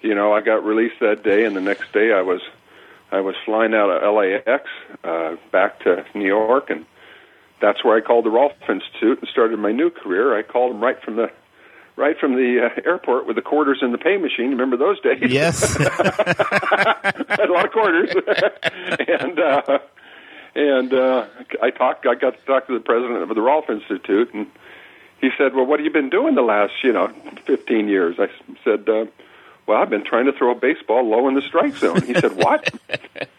[0.00, 2.40] you know, I got released that day, and the next day I was
[3.12, 4.64] I was flying out of LAX
[5.04, 6.86] uh, back to New York, and
[7.60, 10.36] that's where I called the Rolf Institute and started my new career.
[10.36, 11.30] I called them right from the
[11.96, 14.50] right from the uh, airport with the quarters in the pay machine.
[14.50, 15.18] Remember those days?
[15.30, 15.76] Yes.
[15.76, 15.86] had
[17.48, 18.10] a lot of quarters,
[19.08, 19.78] and uh,
[20.60, 21.26] and uh,
[21.62, 22.06] I talked.
[22.06, 24.46] I got to talk to the president of the Rolf Institute, and
[25.20, 27.08] he said, "Well, what have you been doing the last, you know,
[27.46, 28.28] 15 years?" I
[28.64, 29.06] said, uh,
[29.66, 32.36] "Well, I've been trying to throw a baseball low in the strike zone." He said,
[32.36, 32.72] "What?"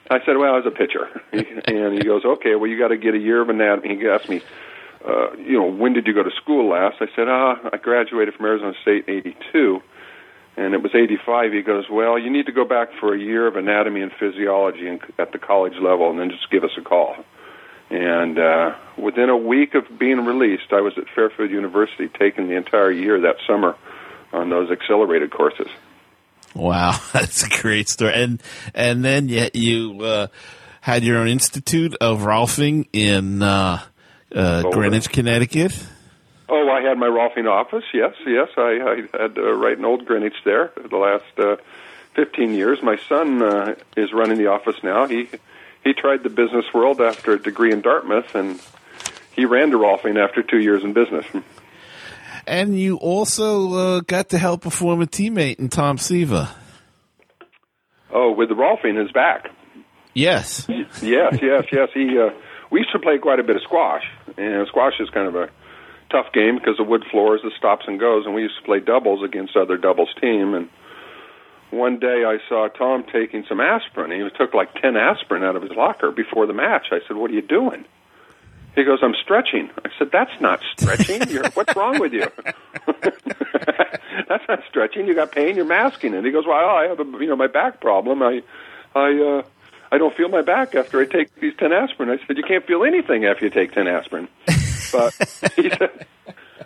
[0.09, 2.97] I said, "Well, I was a pitcher," and he goes, "Okay, well, you got to
[2.97, 4.41] get a year of anatomy." He asked me,
[5.05, 8.35] uh, "You know, when did you go to school last?" I said, "Ah, I graduated
[8.35, 9.81] from Arizona State in '82."
[10.57, 13.47] And it was 85 he goes well you need to go back for a year
[13.47, 16.81] of anatomy and physiology in, at the college level and then just give us a
[16.81, 17.15] call
[17.89, 22.55] and uh, within a week of being released i was at fairfield university taking the
[22.55, 23.75] entire year that summer
[24.33, 25.67] on those accelerated courses
[26.53, 28.13] Wow, that's a great story.
[28.13, 28.41] And
[28.73, 30.27] and then you you uh,
[30.81, 33.81] had your own institute of Rolfing in uh,
[34.33, 35.87] uh, Greenwich, Connecticut.
[36.53, 40.05] Oh i had my rolfing office yes yes i, I had uh, right in old
[40.05, 41.55] greenwich there for the last uh,
[42.15, 45.29] 15 years my son uh, is running the office now he
[45.83, 48.59] he tried the business world after a degree in dartmouth and
[49.33, 51.25] he ran to rolfing after two years in business
[52.47, 56.49] And you also uh, got to help a former teammate in Tom Seaver.
[58.11, 59.49] Oh, with the Rolfing, his back.
[60.13, 60.67] Yes.
[61.01, 61.89] Yes, yes, yes.
[61.93, 62.19] He.
[62.19, 62.31] Uh,
[62.69, 64.03] we used to play quite a bit of squash,
[64.37, 65.49] and squash is kind of a
[66.11, 68.79] tough game because of wood floors, the stops and goes, and we used to play
[68.79, 70.53] doubles against other doubles team.
[70.53, 70.69] And
[71.71, 74.11] one day I saw Tom taking some aspirin.
[74.11, 76.87] He took like ten aspirin out of his locker before the match.
[76.91, 77.85] I said, "What are you doing?"
[78.75, 81.29] He goes, "I'm stretching." I said, "That's not stretching.
[81.29, 82.27] You're, what's wrong with you?"
[84.27, 85.07] That's not stretching.
[85.07, 85.55] You got pain.
[85.55, 86.23] You're masking it.
[86.25, 88.21] He goes, "Well, I have a you know my back problem.
[88.21, 88.43] I,
[88.95, 89.43] I, uh,
[89.91, 92.65] I don't feel my back after I take these ten aspirin." I said, "You can't
[92.65, 94.27] feel anything after you take ten aspirin."
[94.91, 95.13] But
[95.55, 96.05] he said,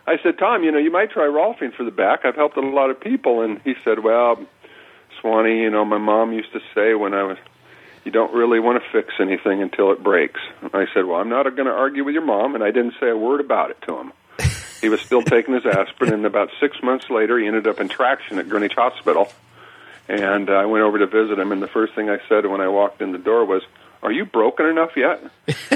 [0.08, 2.26] "I said, Tom, you know, you might try Rolfing for the back.
[2.26, 4.46] I've helped a lot of people." And he said, "Well,
[5.22, 7.38] Swanee, you know, my mom used to say when I was."
[8.04, 10.40] You don't really want to fix anything until it breaks.
[10.62, 12.94] And I said, "Well, I'm not going to argue with your mom," and I didn't
[13.00, 14.14] say a word about it to him.
[14.80, 17.90] He was still taking his aspirin, and about six months later, he ended up in
[17.90, 19.32] traction at Greenwich Hospital.
[20.08, 22.68] And I went over to visit him, and the first thing I said when I
[22.68, 23.64] walked in the door was,
[24.06, 25.22] "Are you broken enough yet?"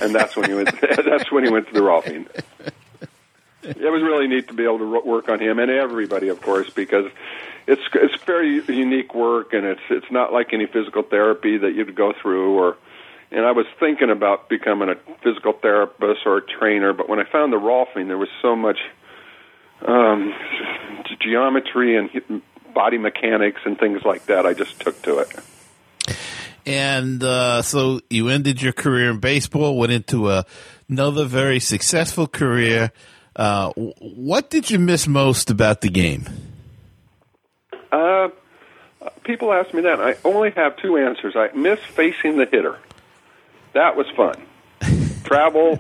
[0.02, 0.80] And that's when he went.
[0.82, 2.28] that's when he went to the Rolfing.
[3.62, 6.70] It was really neat to be able to work on him and everybody, of course,
[6.70, 7.12] because
[7.68, 11.96] it's it's very unique work, and it's it's not like any physical therapy that you'd
[11.96, 12.78] go through or
[13.32, 17.26] and I was thinking about becoming a physical therapist or a trainer, but when I
[17.26, 18.80] found the Rolfing, there was so much
[19.86, 20.34] um,
[21.20, 22.42] geometry and
[22.74, 24.46] body mechanics and things like that.
[24.46, 25.32] I just took to it.
[26.70, 30.46] And uh, so you ended your career in baseball, went into a,
[30.88, 32.92] another very successful career
[33.36, 36.26] Uh, what did you miss most about the game?
[37.90, 38.28] Uh,
[39.24, 40.02] people ask me that.
[40.02, 41.36] I only have two answers.
[41.38, 42.78] I miss facing the hitter.
[43.74, 44.36] That was fun.
[45.24, 45.80] Travel,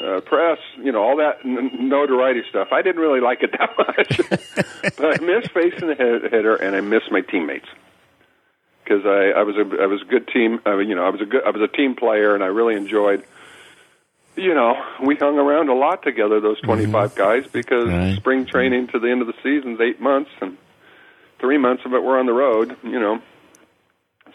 [0.00, 2.68] uh, press, you know, all that n- notoriety stuff.
[2.70, 4.20] I didn't really like it that much,
[4.96, 7.66] but I miss facing the hitter, and I miss my teammates
[8.86, 10.60] because I, I was a I was a good team.
[10.64, 12.74] Uh, you know, I was a good I was a team player, and I really
[12.74, 13.24] enjoyed.
[14.36, 17.18] You know, we hung around a lot together, those 25 mm-hmm.
[17.18, 18.16] guys, because right.
[18.16, 20.58] spring training to the end of the season's eight months, and
[21.38, 22.76] three months of it were on the road.
[22.82, 23.22] You know,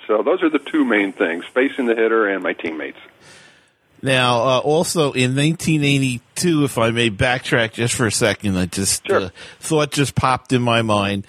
[0.07, 2.99] so those are the two main things: facing the hitter and my teammates.
[4.03, 9.05] Now, uh, also in 1982, if I may backtrack just for a second, I just
[9.05, 9.25] sure.
[9.25, 11.27] uh, thought just popped in my mind.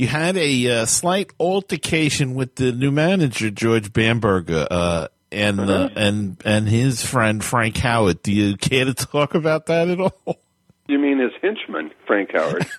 [0.00, 5.90] You had a uh, slight altercation with the new manager George Bamberger uh, and uh-huh.
[5.94, 8.22] and and his friend Frank Howard.
[8.22, 10.40] Do you care to talk about that at all?
[10.88, 12.66] You mean his henchman, Frank Howard?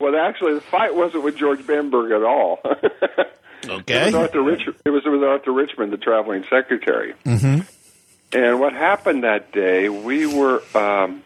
[0.00, 2.60] well, actually, the fight wasn't with George Bamberger at all.
[3.64, 4.00] Okay.
[4.00, 7.12] It was Arthur, Rich- it was, it was Arthur Richman, the traveling secretary.
[7.26, 7.60] Mm-hmm.
[8.32, 11.22] And what happened that day, we were um,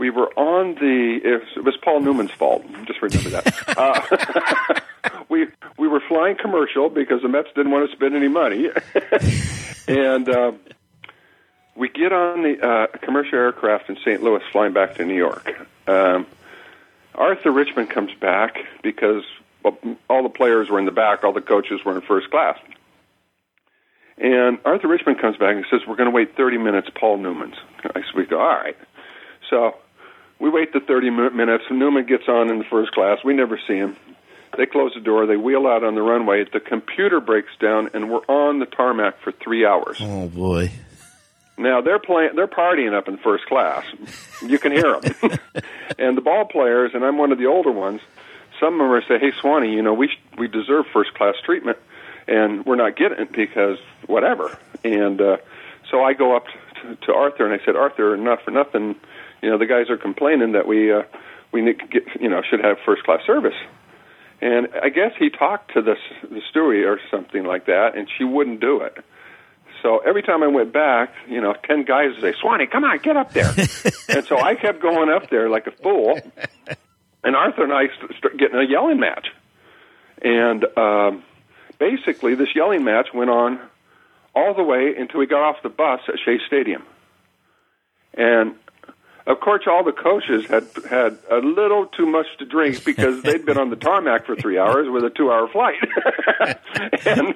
[0.00, 1.20] we were on the.
[1.22, 2.64] It was, Paul Newman's fault.
[2.86, 4.80] Just remember that.
[5.04, 5.46] uh, we
[5.78, 8.70] we were flying commercial because the Mets didn't want to spend any money,
[9.88, 10.52] and uh,
[11.76, 14.22] we get on the uh, commercial aircraft in St.
[14.22, 15.54] Louis, flying back to New York.
[15.86, 16.26] Um,
[17.14, 19.24] Arthur Richman comes back because
[19.62, 22.58] well, all the players were in the back, all the coaches were in first class.
[24.16, 27.56] And Arthur Richman comes back and says, "We're going to wait 30 minutes." Paul Newman's.
[27.84, 28.76] I we go, "All right."
[29.50, 29.76] So
[30.40, 31.64] we wait the 30 minutes.
[31.70, 33.18] Newman gets on in the first class.
[33.24, 33.96] We never see him.
[34.56, 35.26] They close the door.
[35.26, 36.44] They wheel out on the runway.
[36.52, 39.98] The computer breaks down, and we're on the tarmac for three hours.
[40.00, 40.72] Oh boy!
[41.56, 42.30] Now they're playing.
[42.34, 43.84] They're partying up in first class.
[44.42, 45.38] You can hear them.
[45.98, 48.00] and the ball players, and I'm one of the older ones
[48.60, 51.34] some of them are say, "Hey, Swanee, you know, we sh- we deserve first class
[51.42, 51.78] treatment,
[52.28, 55.38] and we're not getting it because whatever." And uh,
[55.90, 56.44] so I go up
[56.82, 58.96] to, to Arthur and I said, "Arthur, enough for nothing.
[59.42, 61.02] You know, the guys are complaining that we uh,
[61.52, 63.56] we need to get, you know should have first class service."
[64.42, 65.96] And I guess he talked to the
[66.30, 68.96] the steward or something like that, and she wouldn't do it.
[69.82, 72.98] So every time I went back, you know, ten guys would say, "Swanee, come on,
[72.98, 73.50] get up there."
[74.08, 76.20] and so I kept going up there like a fool
[77.22, 77.86] and Arthur and I
[78.18, 79.28] started getting a yelling match,
[80.22, 81.22] and um,
[81.78, 83.60] basically this yelling match went on
[84.34, 86.82] all the way until we got off the bus at Shea Stadium,
[88.14, 88.54] and
[89.26, 93.44] of course all the coaches had had a little too much to drink because they'd
[93.44, 95.78] been on the tarmac for three hours with a two hour flight,
[97.06, 97.34] and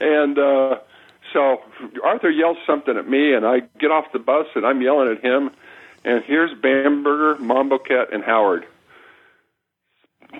[0.00, 0.38] and.
[0.38, 0.78] uh
[1.30, 1.60] so
[2.02, 5.22] Arthur yells something at me, and I get off the bus, and I'm yelling at
[5.22, 5.50] him.
[6.02, 8.64] And here's Bamberger, Monbouquette, and Howard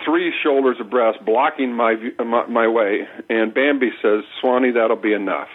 [0.05, 3.09] three shoulders abreast, blocking my, my my way.
[3.29, 5.49] And Bambi says, "Swanee, that'll be enough."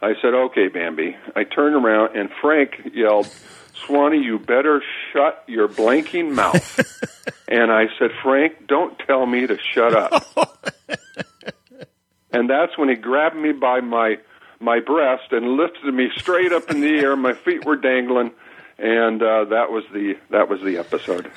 [0.00, 3.26] I said, "Okay, Bambi." I turned around and Frank yelled,
[3.74, 4.82] "Swanee, you better
[5.12, 6.80] shut your blanking mouth."
[7.48, 10.24] and I said, "Frank, don't tell me to shut up."
[12.32, 14.18] and that's when he grabbed me by my
[14.60, 17.16] my breast and lifted me straight up in the air.
[17.16, 18.32] My feet were dangling
[18.82, 21.30] and uh, that was the that was the episode.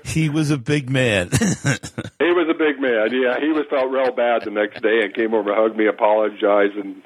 [0.04, 1.30] he was a big man.
[1.30, 3.12] he was a big man.
[3.12, 6.74] Yeah, he was felt real bad the next day and came over, hugged me, apologized,
[6.74, 7.02] and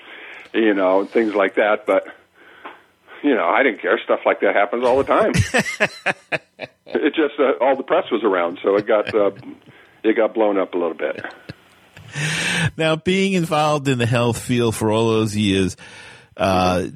[0.55, 1.85] you know and things like that.
[1.85, 2.07] But
[3.23, 3.99] you know, I didn't care.
[4.05, 5.33] Stuff like that happens all the time.
[6.87, 9.31] it just uh, all the press was around, so it got uh,
[10.03, 11.25] it got blown up a little bit.
[12.77, 15.77] Now, being involved in the health field for all those years,
[16.37, 16.87] uh,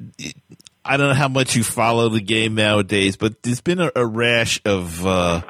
[0.83, 4.05] I don't know how much you follow the game nowadays, but there's been a, a
[4.05, 5.41] rash of uh,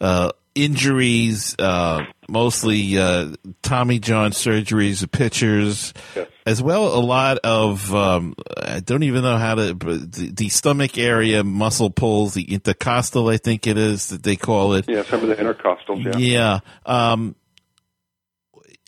[0.00, 6.28] uh, injuries, uh, mostly uh, Tommy John surgeries pitchers, yes.
[6.46, 10.98] as well a lot of um, I don't even know how to the, the, stomach
[10.98, 14.88] area muscle pulls, the intercostal, I think it is that they call it.
[14.88, 16.04] Yeah, some of the intercostals.
[16.04, 16.16] Yeah.
[16.16, 16.60] Yeah.
[16.86, 17.36] Um,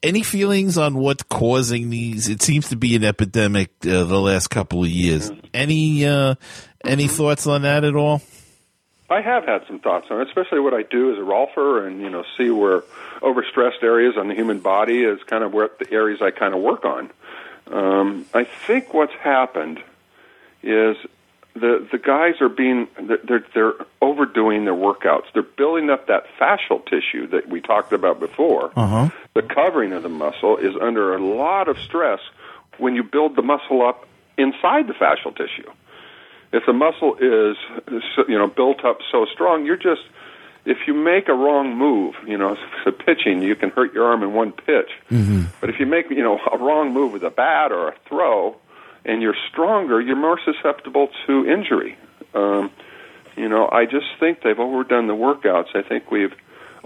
[0.02, 2.28] any feelings on what's causing these?
[2.28, 5.30] It seems to be an epidemic uh, the last couple of years.
[5.52, 6.36] Any uh,
[6.84, 8.22] any thoughts on that at all?
[9.08, 12.00] I have had some thoughts on it, especially what I do as a rolfer, and
[12.00, 12.82] you know, see where
[13.20, 16.60] overstressed areas on the human body is kind of where the areas I kind of
[16.60, 17.10] work on.
[17.68, 19.80] Um, I think what's happened
[20.62, 20.96] is
[21.54, 25.24] the the guys are being they're they're overdoing their workouts.
[25.32, 28.72] They're building up that fascial tissue that we talked about before.
[28.76, 29.10] Uh-huh.
[29.34, 32.20] The covering of the muscle is under a lot of stress
[32.78, 35.70] when you build the muscle up inside the fascial tissue.
[36.52, 37.56] If the muscle is
[38.28, 40.02] you know built up so strong, you're just
[40.64, 44.22] if you make a wrong move, you know, so pitching, you can hurt your arm
[44.22, 44.90] in one pitch.
[45.10, 45.44] Mm-hmm.
[45.60, 48.56] But if you make you know a wrong move with a bat or a throw,
[49.04, 51.96] and you're stronger, you're more susceptible to injury.
[52.34, 52.70] Um,
[53.36, 55.74] you know, I just think they've overdone the workouts.
[55.74, 56.32] I think we've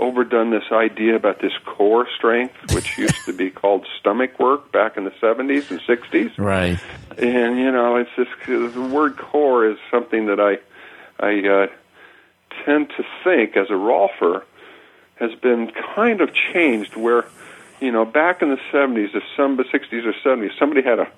[0.00, 4.96] overdone this idea about this core strength, which used to be called stomach work back
[4.96, 6.36] in the 70s and 60s.
[6.38, 6.78] Right.
[7.18, 10.58] And you know, it's just the word core is something that I
[11.24, 11.66] I uh,
[12.64, 14.42] tend to think as a rolfer
[15.16, 16.96] has been kind of changed.
[16.96, 17.26] Where
[17.80, 21.10] you know, back in the 70s, if some 60s or 70s, somebody had a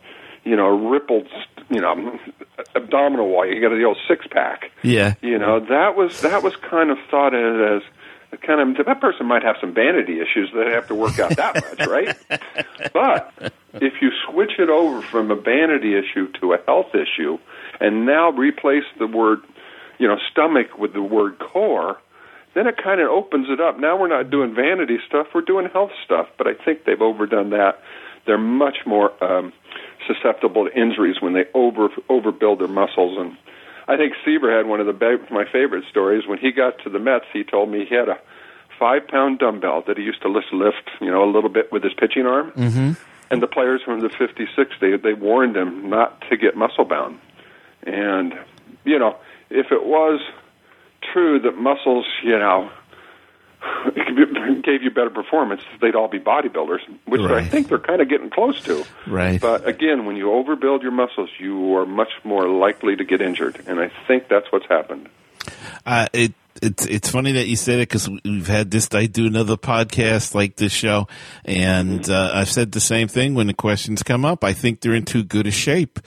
[0.45, 1.29] you know, rippled,
[1.71, 2.19] you know,
[2.75, 3.47] abdominal wall.
[3.47, 4.71] You got the old six pack.
[4.83, 5.15] Yeah.
[5.21, 7.83] You know, that was that was kind of thought of as
[8.39, 11.55] kind of that person might have some vanity issues that have to work out that
[11.55, 12.17] much, right?
[12.93, 13.33] But
[13.75, 17.39] if you switch it over from a vanity issue to a health issue,
[17.81, 19.41] and now replace the word,
[19.99, 21.99] you know, stomach with the word core,
[22.55, 23.79] then it kind of opens it up.
[23.79, 26.29] Now we're not doing vanity stuff; we're doing health stuff.
[26.37, 27.81] But I think they've overdone that.
[28.27, 29.53] They're much more um,
[30.07, 33.37] susceptible to injuries when they over overbuild their muscles and
[33.89, 36.27] I think Seaver had one of the my favorite stories.
[36.27, 38.19] When he got to the Mets, he told me he had a
[38.79, 41.83] five pound dumbbell that he used to lift, lift, you know, a little bit with
[41.83, 42.53] his pitching arm.
[42.53, 42.93] Mm-hmm.
[43.31, 47.19] And the players from the 56, they they warned him not to get muscle bound.
[47.85, 48.35] And
[48.85, 49.17] you know,
[49.51, 50.21] if it was
[51.13, 52.71] true that muscles, you know,
[54.65, 57.45] gave you better performance, they'd all be bodybuilders, which Right.
[57.45, 58.85] I think they're kind of getting close to.
[59.07, 59.41] Right.
[59.41, 63.63] But again, when you overbuild your muscles, you are much more likely to get injured,
[63.67, 65.09] and I think that's what's happened.
[65.85, 68.89] Uh, it it's it's funny that you said it because we've had this.
[68.93, 71.09] I do another podcast like this show,
[71.45, 74.45] and uh, I've said the same thing when the questions come up.
[74.45, 75.99] I think they're in too good a shape.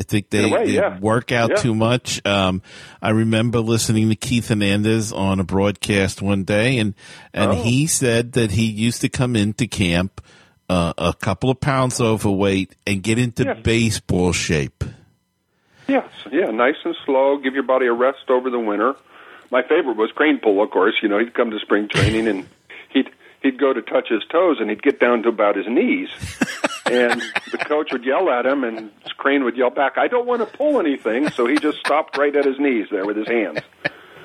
[0.00, 0.98] I think they, way, they yeah.
[0.98, 1.56] work out Yeah.
[1.56, 2.24] too much.
[2.26, 2.62] Um,
[3.02, 6.94] I remember listening to Keith Hernandez on a broadcast one day, and
[7.34, 7.54] and Oh.
[7.54, 10.22] he said that he used to come into camp
[10.70, 13.54] uh, a couple of pounds overweight and get into Yeah.
[13.54, 14.84] baseball shape.
[15.88, 17.36] Yes, yeah, nice and slow.
[17.38, 18.94] Give your body a rest over the winter.
[19.50, 20.94] My favorite was Kranepool, of course.
[21.02, 22.46] You know, he'd come to spring training and
[23.42, 26.08] he'd go to touch his toes and he'd get down to about his knees,
[26.86, 27.20] and
[27.50, 30.56] the coach would yell at him and Crane would yell back, "I don't want to
[30.56, 33.58] pull anything," so he just stopped right at his knees there with his hands.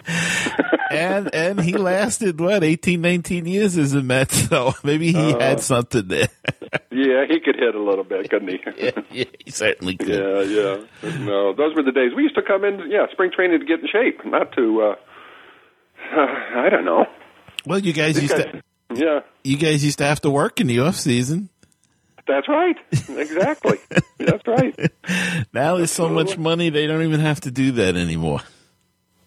[0.91, 5.39] and and he lasted what 18 19 years as a Met so maybe he Uh.
[5.39, 6.27] had something there
[6.91, 8.59] Yeah, he could hit a little bit, couldn't he?
[8.77, 10.41] yeah, yeah, he certainly could Yeah,
[11.03, 11.17] yeah.
[11.25, 12.11] No, those were the days.
[12.15, 14.95] We used to come in, yeah, spring training to get in shape, not to, uh,
[16.55, 17.05] I don't know.
[17.65, 18.61] well you guys used to
[18.93, 21.49] Yeah, you guys used to have to work in the off season
[22.27, 22.75] that's right.
[22.91, 23.77] Exactly.
[24.17, 24.75] that's right.
[25.53, 28.39] now there's so much money they don't even have to do that anymore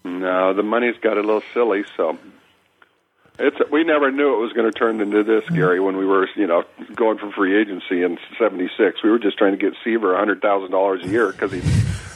[0.03, 2.17] No, the money's got a little silly, so
[3.37, 5.79] it's we never knew it was going to turn into this, Gary.
[5.79, 9.51] When we were, you know, going for free agency in '76, we were just trying
[9.53, 11.61] to get Seaver a hundred thousand dollars a year because he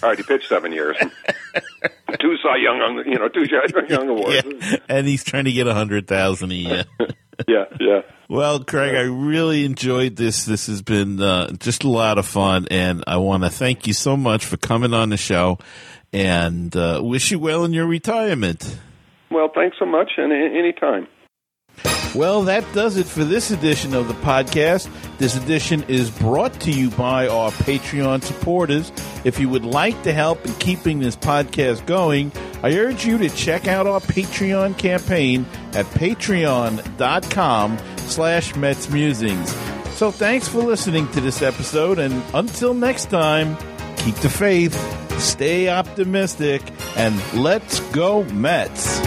[0.03, 0.97] already pitched seven years,
[2.19, 4.43] two Cy Young, you know, two Cy Young awards.
[4.45, 4.75] yeah.
[4.89, 6.83] and he's trying to get a hundred thousand a year
[7.47, 8.01] yeah, yeah.
[8.29, 12.67] well craig i really enjoyed this this has been uh, just a lot of fun
[12.71, 15.57] and i want to thank you so much for coming on the show
[16.11, 18.77] and uh, wish you well in your retirement
[19.31, 21.07] Well, thanks so much, and a- anytime.
[22.15, 24.87] Well, that does it for this edition of the podcast.
[25.17, 28.91] This edition is brought to you by our Patreon supporters.
[29.23, 33.29] If you would like to help in keeping this podcast going, I urge you to
[33.29, 39.51] check out our Patreon campaign at patreon.com slash Mets Musings.
[39.95, 43.57] So thanks for listening to this episode, and until next time,
[43.97, 44.75] keep the faith,
[45.19, 46.61] stay optimistic,
[46.95, 48.99] and let's go Mets.